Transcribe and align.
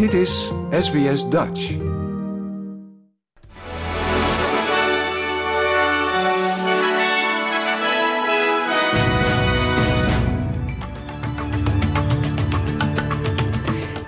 Dit 0.00 0.12
is 0.12 0.52
SBS 0.70 1.28
Dutch. 1.28 1.76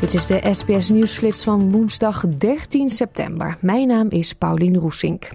Dit 0.00 0.14
is 0.14 0.26
de 0.26 0.40
SBS 0.50 0.90
Nieuwsflits 0.90 1.44
van 1.44 1.72
woensdag 1.72 2.24
13 2.38 2.88
september. 2.88 3.56
Mijn 3.61 3.86
naam 3.88 4.09
is 4.09 4.32
Paulien 4.32 4.77
Roesink. 4.77 5.29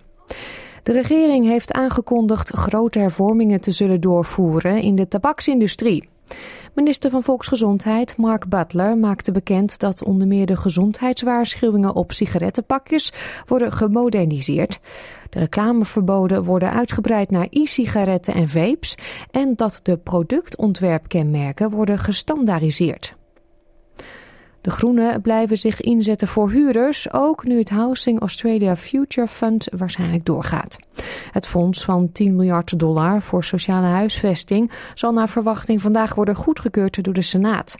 De 0.84 0.92
regering 0.92 1.46
heeft 1.46 1.72
aangekondigd 1.72 2.50
grote 2.50 3.00
hervormingen 3.00 3.62
te 3.62 3.72
zullen 3.72 4.02
doorvoeren 4.02 4.82
in 4.82 4.96
de 4.96 5.08
tabaksindustrie. 5.08 6.10
Minister 6.78 7.10
van 7.10 7.24
Volksgezondheid 7.24 8.18
Mark 8.18 8.50
Butler 8.50 8.98
maakte 8.98 9.32
bekend 9.32 9.80
dat 9.80 10.04
onder 10.04 10.28
meer 10.28 10.46
de 10.46 10.58
gezondheidswaarschuwingen 10.58 11.96
op 11.96 12.12
sigarettenpakjes 12.12 13.12
worden 13.46 13.72
gemoderniseerd. 13.72 14.80
De 15.30 15.40
reclameverboden 15.40 16.44
worden 16.44 16.72
uitgebreid 16.72 17.32
naar 17.32 17.48
e-sigaretten 17.50 18.34
en 18.34 18.50
vapes 18.50 18.96
en 19.32 19.56
dat 19.56 19.80
de 19.84 19.98
productontwerpkenmerken 19.98 21.70
worden 21.70 22.00
gestandaardiseerd. 22.00 23.16
De 24.68 24.74
Groenen 24.74 25.22
blijven 25.22 25.58
zich 25.58 25.82
inzetten 25.82 26.28
voor 26.28 26.52
huurders, 26.52 27.14
ook 27.14 27.44
nu 27.44 27.58
het 27.58 27.70
Housing 27.70 28.20
Australia 28.20 28.76
Future 28.76 29.28
Fund 29.28 29.68
waarschijnlijk 29.78 30.26
doorgaat. 30.26 30.78
Het 31.32 31.48
fonds 31.48 31.84
van 31.84 32.12
10 32.12 32.36
miljard 32.36 32.80
dollar 32.80 33.22
voor 33.22 33.44
sociale 33.44 33.86
huisvesting 33.86 34.72
zal 34.94 35.12
naar 35.12 35.30
verwachting 35.30 35.82
vandaag 35.82 36.16
worden 36.16 36.36
goedgekeurd 36.36 37.04
door 37.04 37.14
de 37.14 37.22
Senaat. 37.22 37.76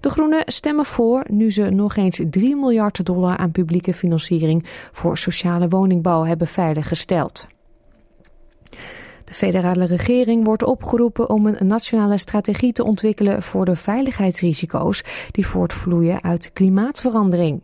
De 0.00 0.10
Groenen 0.10 0.42
stemmen 0.46 0.84
voor 0.84 1.24
nu 1.30 1.52
ze 1.52 1.70
nog 1.70 1.96
eens 1.96 2.20
3 2.30 2.56
miljard 2.56 3.04
dollar 3.04 3.36
aan 3.36 3.50
publieke 3.50 3.94
financiering 3.94 4.64
voor 4.92 5.18
sociale 5.18 5.68
woningbouw 5.68 6.24
hebben 6.24 6.46
veiliggesteld. 6.46 7.46
De 9.34 9.40
federale 9.40 9.84
regering 9.84 10.44
wordt 10.44 10.62
opgeroepen 10.62 11.30
om 11.30 11.46
een 11.46 11.66
nationale 11.66 12.18
strategie 12.18 12.72
te 12.72 12.84
ontwikkelen 12.84 13.42
voor 13.42 13.64
de 13.64 13.76
veiligheidsrisico's 13.76 15.02
die 15.30 15.46
voortvloeien 15.46 16.22
uit 16.22 16.52
klimaatverandering. 16.52 17.60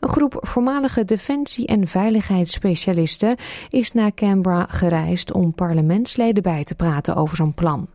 Een 0.00 0.08
groep 0.08 0.36
voormalige 0.40 1.04
defensie- 1.04 1.66
en 1.66 1.86
veiligheidsspecialisten 1.86 3.36
is 3.68 3.92
naar 3.92 4.14
Canberra 4.14 4.66
gereisd 4.68 5.32
om 5.32 5.54
parlementsleden 5.54 6.42
bij 6.42 6.64
te 6.64 6.74
praten 6.74 7.16
over 7.16 7.36
zo'n 7.36 7.54
plan. 7.54 7.88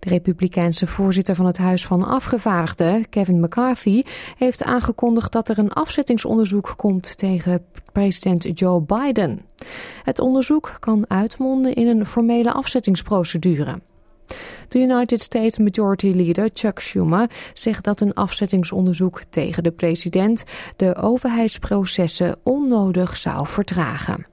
De 0.00 0.08
republikeinse 0.08 0.86
voorzitter 0.86 1.34
van 1.34 1.46
het 1.46 1.58
Huis 1.58 1.86
van 1.86 2.04
Afgevaardigden, 2.04 3.08
Kevin 3.08 3.40
McCarthy, 3.40 4.02
heeft 4.36 4.64
aangekondigd 4.64 5.32
dat 5.32 5.48
er 5.48 5.58
een 5.58 5.72
afzettingsonderzoek 5.72 6.74
komt 6.76 7.16
tegen 7.16 7.64
president 7.92 8.58
Joe 8.58 8.80
Biden. 8.80 9.40
Het 10.04 10.20
onderzoek 10.20 10.76
kan 10.78 11.04
uitmonden 11.08 11.74
in 11.74 11.86
een 11.86 12.06
formele 12.06 12.52
afzettingsprocedure. 12.52 13.80
De 14.68 14.78
United 14.78 15.20
States 15.20 15.58
Majority 15.58 16.12
Leader 16.14 16.50
Chuck 16.54 16.78
Schumer 16.78 17.30
zegt 17.54 17.84
dat 17.84 18.00
een 18.00 18.14
afzettingsonderzoek 18.14 19.22
tegen 19.30 19.62
de 19.62 19.70
president 19.70 20.44
de 20.76 20.96
overheidsprocessen 20.96 22.36
onnodig 22.42 23.16
zou 23.16 23.46
vertragen. 23.46 24.26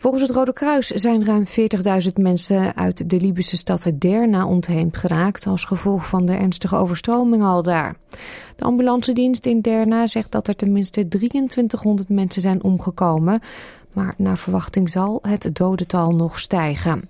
Volgens 0.00 0.22
het 0.22 0.30
Rode 0.30 0.52
Kruis 0.52 0.86
zijn 0.86 1.24
ruim 1.24 1.44
40.000 2.04 2.12
mensen 2.14 2.76
uit 2.76 3.10
de 3.10 3.20
Libische 3.20 3.56
stad 3.56 3.90
Derna 3.94 4.46
ontheemd 4.46 4.96
geraakt 4.96 5.46
als 5.46 5.64
gevolg 5.64 6.06
van 6.06 6.24
de 6.24 6.32
ernstige 6.32 6.76
overstroming 6.76 7.42
al 7.42 7.62
daar. 7.62 7.96
De 8.56 8.64
ambulancedienst 8.64 9.46
in 9.46 9.60
Derna 9.60 10.06
zegt 10.06 10.32
dat 10.32 10.48
er 10.48 10.56
tenminste 10.56 11.08
2300 11.08 12.08
mensen 12.08 12.42
zijn 12.42 12.62
omgekomen, 12.62 13.40
maar 13.92 14.14
naar 14.16 14.38
verwachting 14.38 14.90
zal 14.90 15.18
het 15.22 15.50
dodental 15.52 16.10
nog 16.10 16.38
stijgen. 16.38 17.08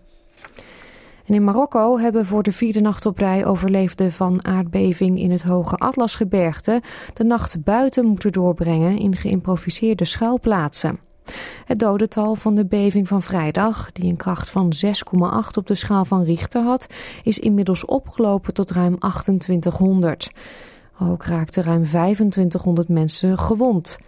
En 1.27 1.35
in 1.35 1.45
Marokko 1.45 1.99
hebben 1.99 2.27
voor 2.27 2.43
de 2.43 2.53
vierde 2.53 2.81
nacht 2.81 3.07
op 3.07 3.19
rij 3.19 3.47
overleefden 3.47 4.13
van 4.13 4.45
aardbeving 4.45 5.19
in 5.19 5.31
het 5.31 5.43
hoge 5.43 5.77
Atlasgebergte 5.77 6.83
de 7.15 7.25
nacht 7.25 7.65
buiten 7.65 8.07
moeten 8.07 8.33
doorbrengen 8.33 8.99
in 8.99 9.17
geïmproviseerde 9.17 10.05
schuilplaatsen. 10.05 11.10
Het 11.65 11.79
dodental 11.79 12.35
van 12.35 12.55
de 12.55 12.67
beving 12.67 13.09
van 13.09 13.23
vrijdag, 13.23 13.93
die 13.93 14.11
een 14.11 14.17
kracht 14.17 14.51
van 14.51 14.73
6,8 14.87 14.91
op 15.55 15.67
de 15.67 15.75
schaal 15.75 16.05
van 16.05 16.23
Richter 16.23 16.63
had, 16.63 16.87
is 17.25 17.39
inmiddels 17.39 17.85
opgelopen 17.85 18.55
tot 18.55 18.71
ruim 18.71 18.99
2800. 18.99 20.31
Ook 21.01 21.25
raakten 21.25 21.63
ruim 21.63 21.85
2500 21.85 22.89
mensen 22.89 23.39
gewond. 23.39 23.99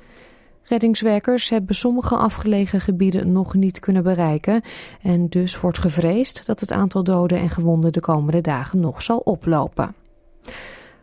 Reddingswerkers 0.62 1.48
hebben 1.48 1.74
sommige 1.74 2.16
afgelegen 2.16 2.80
gebieden 2.80 3.32
nog 3.32 3.54
niet 3.54 3.80
kunnen 3.80 4.02
bereiken 4.02 4.62
en 5.02 5.28
dus 5.28 5.60
wordt 5.60 5.78
gevreesd 5.78 6.46
dat 6.46 6.60
het 6.60 6.72
aantal 6.72 7.04
doden 7.04 7.38
en 7.38 7.50
gewonden 7.50 7.92
de 7.92 8.00
komende 8.00 8.40
dagen 8.40 8.80
nog 8.80 9.02
zal 9.02 9.18
oplopen. 9.18 9.94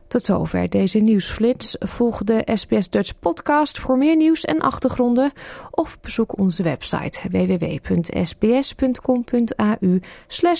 Tot 0.09 0.23
zover 0.23 0.69
deze 0.69 0.99
nieuwsflits. 0.99 1.75
Volg 1.79 2.23
de 2.23 2.47
SBS 2.53 2.89
Dutch 2.89 3.11
podcast 3.19 3.79
voor 3.79 3.97
meer 3.97 4.15
nieuws 4.15 4.45
en 4.45 4.59
achtergronden 4.59 5.31
of 5.71 5.99
bezoek 5.99 6.37
onze 6.37 6.63
website 6.63 7.19
www.sbs.com.au 7.31 8.39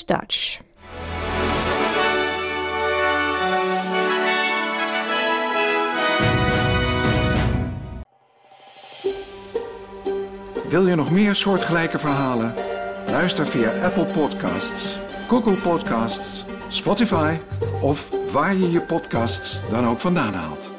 Dutch. 0.05 0.59
Wil 10.69 10.87
je 10.87 10.95
nog 10.95 11.11
meer 11.11 11.35
soortgelijke 11.35 11.99
verhalen? 11.99 12.53
Luister 13.05 13.47
via 13.47 13.83
Apple 13.83 14.05
Podcasts, 14.05 14.97
Google 15.27 15.55
Podcasts, 15.55 16.43
Spotify 16.67 17.37
of 17.81 18.18
waar 18.31 18.55
je 18.55 18.71
je 18.71 18.81
podcasts 18.81 19.59
dan 19.69 19.87
ook 19.87 19.99
vandaan 19.99 20.33
haalt. 20.33 20.78